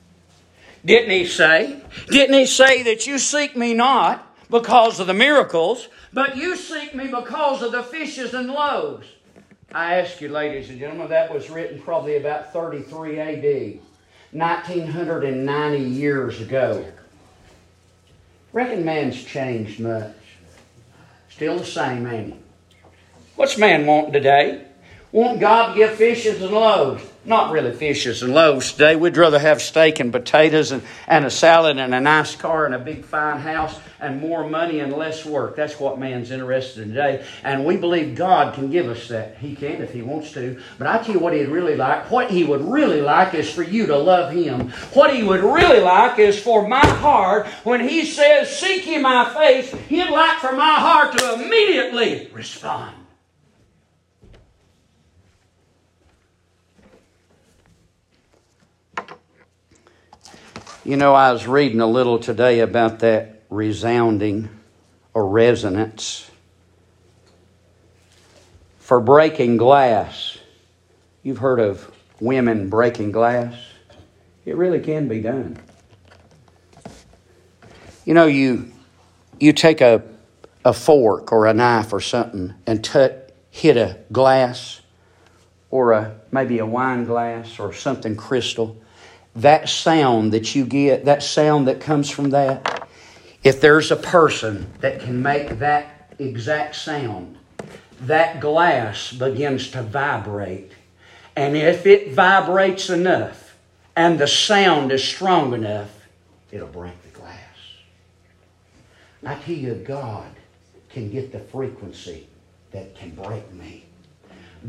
[0.84, 1.82] Didn't he say?
[2.08, 6.94] Didn't he say that you seek me not because of the miracles, but you seek
[6.94, 9.08] me because of the fishes and loaves?
[9.74, 13.80] I ask you, ladies and gentlemen, that was written probably about 33 AD,
[14.32, 16.86] 1990 years ago.
[18.54, 20.14] Reckon man's changed much.
[21.36, 22.40] Still the same, ain't he?
[23.36, 24.68] What's man wanting today?
[25.12, 27.04] Want God to give fishes and loaves.
[27.28, 28.96] Not really fishes and loaves today.
[28.96, 32.76] We'd rather have steak and potatoes and, and a salad and a nice car and
[32.76, 35.56] a big fine house and more money and less work.
[35.56, 37.26] That's what man's interested in today.
[37.44, 39.38] And we believe God can give us that.
[39.40, 40.62] He can if He wants to.
[40.78, 42.12] But I tell you what He'd really like.
[42.12, 44.70] What He would really like is for you to love Him.
[44.94, 49.34] What He would really like is for my heart, when He says, Seek ye my
[49.34, 52.96] face, He'd like for my heart to immediately respond.
[60.86, 64.50] You know, I was reading a little today about that resounding
[65.16, 66.30] or resonance
[68.78, 70.38] for breaking glass.
[71.24, 73.56] You've heard of women breaking glass.
[74.46, 75.58] It really can be done.
[78.06, 78.72] You know, you
[79.40, 80.04] you take a
[80.64, 84.82] a fork or a knife or something and tut, hit a glass
[85.72, 88.80] or a maybe a wine glass or something crystal
[89.36, 92.88] that sound that you get, that sound that comes from that,
[93.44, 97.38] If there's a person that can make that exact sound,
[98.02, 100.72] that glass begins to vibrate.
[101.36, 103.56] And if it vibrates enough
[103.96, 106.08] and the sound is strong enough,
[106.52, 107.38] it'll break the glass.
[109.24, 110.32] I tell you, God
[110.90, 112.28] can get the frequency
[112.72, 113.86] that can break me.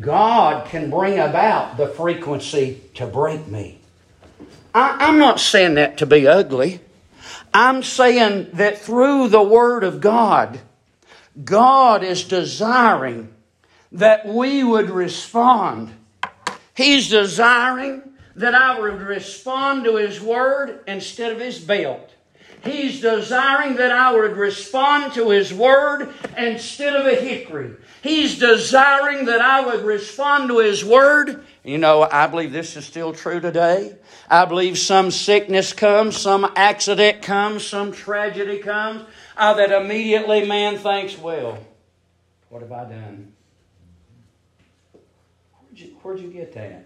[0.01, 3.76] God can bring about the frequency to break me.
[4.77, 6.81] I, am not saying that to be ugly.
[7.55, 10.61] I'm saying that through the Word of God,
[11.43, 13.33] God is desiring
[13.93, 15.95] that we would respond.
[16.75, 18.03] He's desiring
[18.35, 22.11] that I would respond to His Word instead of His belt.
[22.67, 27.73] He's desiring that I would respond to His Word instead of a hickory.
[28.03, 31.45] He's desiring that I would respond to His Word.
[31.65, 33.97] You know, I believe this is still true today.
[34.29, 39.05] I believe some sickness comes, some accident comes, some tragedy comes,
[39.37, 41.59] uh, that immediately man thinks, well,
[42.49, 43.33] what have I done?
[45.61, 46.85] Where'd you, where'd you get that?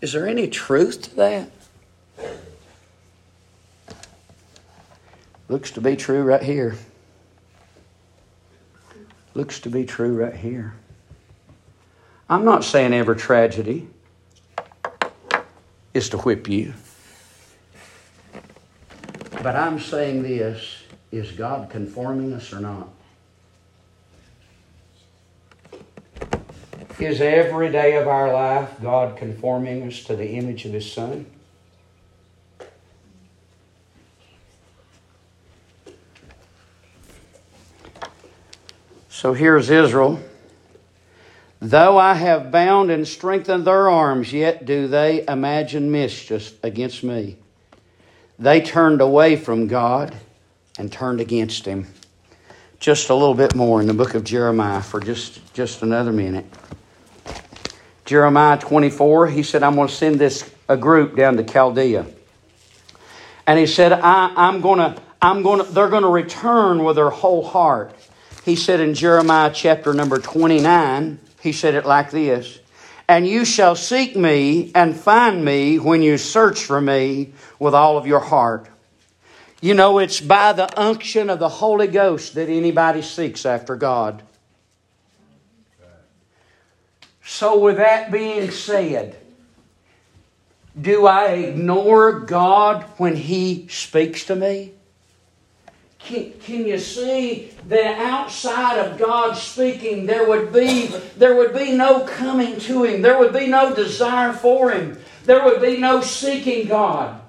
[0.00, 1.50] Is there any truth to that?
[5.48, 6.76] Looks to be true right here.
[9.34, 10.74] Looks to be true right here.
[12.30, 13.88] I'm not saying every tragedy
[15.92, 16.72] is to whip you.
[19.42, 22.88] But I'm saying this is God conforming us or not?
[26.98, 31.26] Is every day of our life God conforming us to the image of His Son?
[39.24, 40.20] So here's Israel.
[41.58, 47.38] Though I have bound and strengthened their arms, yet do they imagine mischief against me.
[48.38, 50.14] They turned away from God
[50.78, 51.86] and turned against Him.
[52.78, 56.44] Just a little bit more in the book of Jeremiah for just, just another minute.
[58.04, 62.04] Jeremiah 24, he said, I'm going to send this a group down to Chaldea.
[63.46, 66.96] And he said, I, I'm going to, I'm going to, they're going to return with
[66.96, 67.94] their whole heart.
[68.44, 72.60] He said in Jeremiah chapter number 29, he said it like this
[73.08, 77.96] And you shall seek me and find me when you search for me with all
[77.96, 78.68] of your heart.
[79.62, 84.22] You know, it's by the unction of the Holy Ghost that anybody seeks after God.
[87.24, 89.16] So, with that being said,
[90.78, 94.72] do I ignore God when He speaks to me?
[96.04, 101.72] Can, can you see that outside of God speaking, there would be there would be
[101.72, 103.00] no coming to Him.
[103.00, 104.98] There would be no desire for Him.
[105.24, 107.20] There would be no seeking God.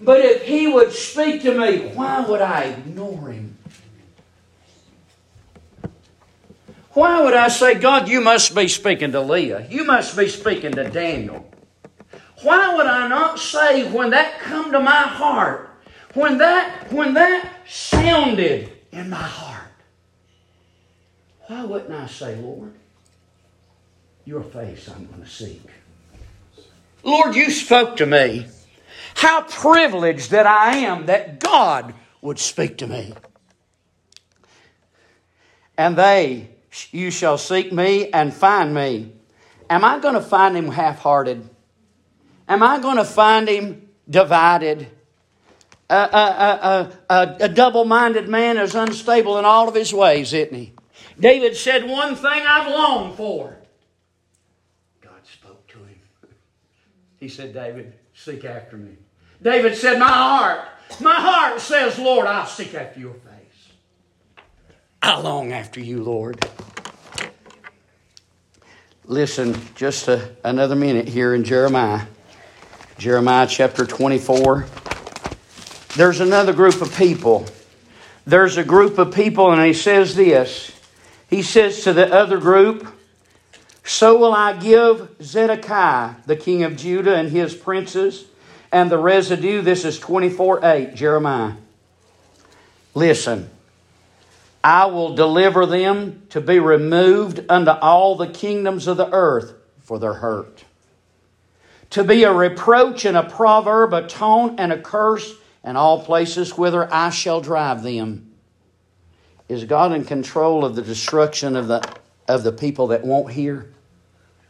[0.00, 3.56] But if He would speak to me, why would I ignore Him?
[6.90, 9.66] Why would I say, God, you must be speaking to Leah?
[9.70, 11.48] You must be speaking to Daniel.
[12.42, 15.67] Why would I not say when that come to my heart,
[16.18, 19.70] when that, when that sounded in my heart,
[21.46, 22.72] why wouldn't I say, Lord,
[24.24, 25.62] your face I'm going to seek?
[27.04, 28.46] Lord, you spoke to me.
[29.14, 33.14] How privileged that I am that God would speak to me.
[35.76, 36.50] And they,
[36.90, 39.12] you shall seek me and find me.
[39.70, 41.48] Am I going to find him half hearted?
[42.48, 44.88] Am I going to find him divided?
[45.90, 50.54] A, a, a, a double minded man is unstable in all of his ways, isn't
[50.54, 50.72] he?
[51.18, 53.56] David said, One thing I've longed for.
[55.00, 55.98] God spoke to him.
[57.18, 58.96] He said, David, seek after me.
[59.42, 60.68] David said, My heart,
[61.00, 63.72] my heart says, Lord, I'll seek after your face.
[65.02, 66.44] I long after you, Lord.
[69.04, 72.02] Listen, just a, another minute here in Jeremiah.
[72.98, 74.66] Jeremiah chapter 24.
[75.96, 77.46] There's another group of people.
[78.26, 80.72] There's a group of people, and he says this.
[81.30, 82.86] He says to the other group,
[83.84, 88.26] So will I give Zedekiah, the king of Judah, and his princes,
[88.70, 89.62] and the residue.
[89.62, 91.54] This is 24 8, Jeremiah.
[92.94, 93.50] Listen.
[94.62, 99.98] I will deliver them to be removed unto all the kingdoms of the earth for
[99.98, 100.64] their hurt.
[101.90, 105.32] To be a reproach and a proverb, a taunt and a curse
[105.64, 108.32] and all places whither I shall drive them.
[109.48, 111.82] Is God in control of the destruction of the,
[112.28, 113.72] of the people that won't hear?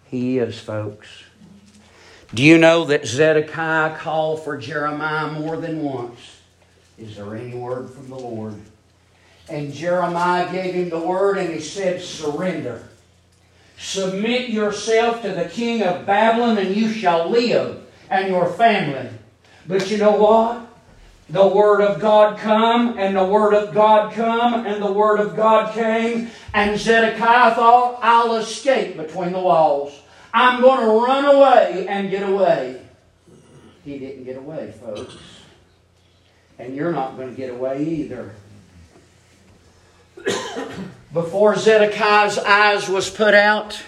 [0.07, 1.07] He is, folks.
[2.35, 6.41] Do you know that Zedekiah called for Jeremiah more than once?
[6.99, 8.55] Is there any word from the Lord?
[9.49, 12.87] And Jeremiah gave him the word and he said, Surrender.
[13.79, 19.09] Submit yourself to the king of Babylon and you shall live and your family.
[19.67, 20.68] But you know what?
[21.31, 25.37] The Word of God come, and the Word of God come, and the Word of
[25.37, 30.01] God came, and Zedekiah thought, I'll escape between the walls.
[30.33, 32.81] I'm going to run away and get away.
[33.85, 35.17] He didn't get away, folks.
[36.59, 38.35] And you're not going to get away either.
[41.13, 43.83] Before Zedekiah's eyes was put out,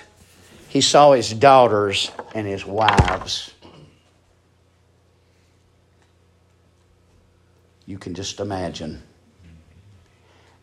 [0.68, 3.52] he saw his daughters and his wives.
[7.90, 9.02] You can just imagine.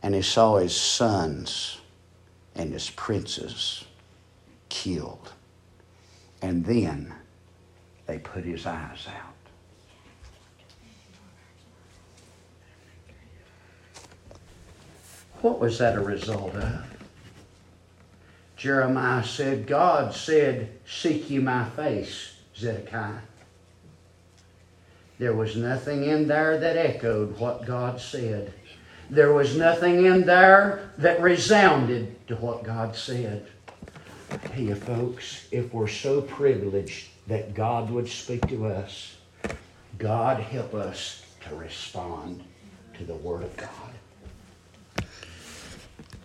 [0.01, 1.77] And he saw his sons
[2.55, 3.83] and his princes
[4.69, 5.33] killed.
[6.41, 7.13] And then
[8.05, 9.33] they put his eyes out.
[15.41, 16.85] What was that a result of?
[18.55, 23.19] Jeremiah said, God said, Seek ye my face, Zedekiah.
[25.19, 28.53] There was nothing in there that echoed what God said.
[29.09, 33.47] There was nothing in there that resounded to what God said.
[34.51, 39.15] Hey, folks, if we're so privileged that God would speak to us,
[39.97, 42.43] God help us to respond
[42.97, 43.86] to the Word of God.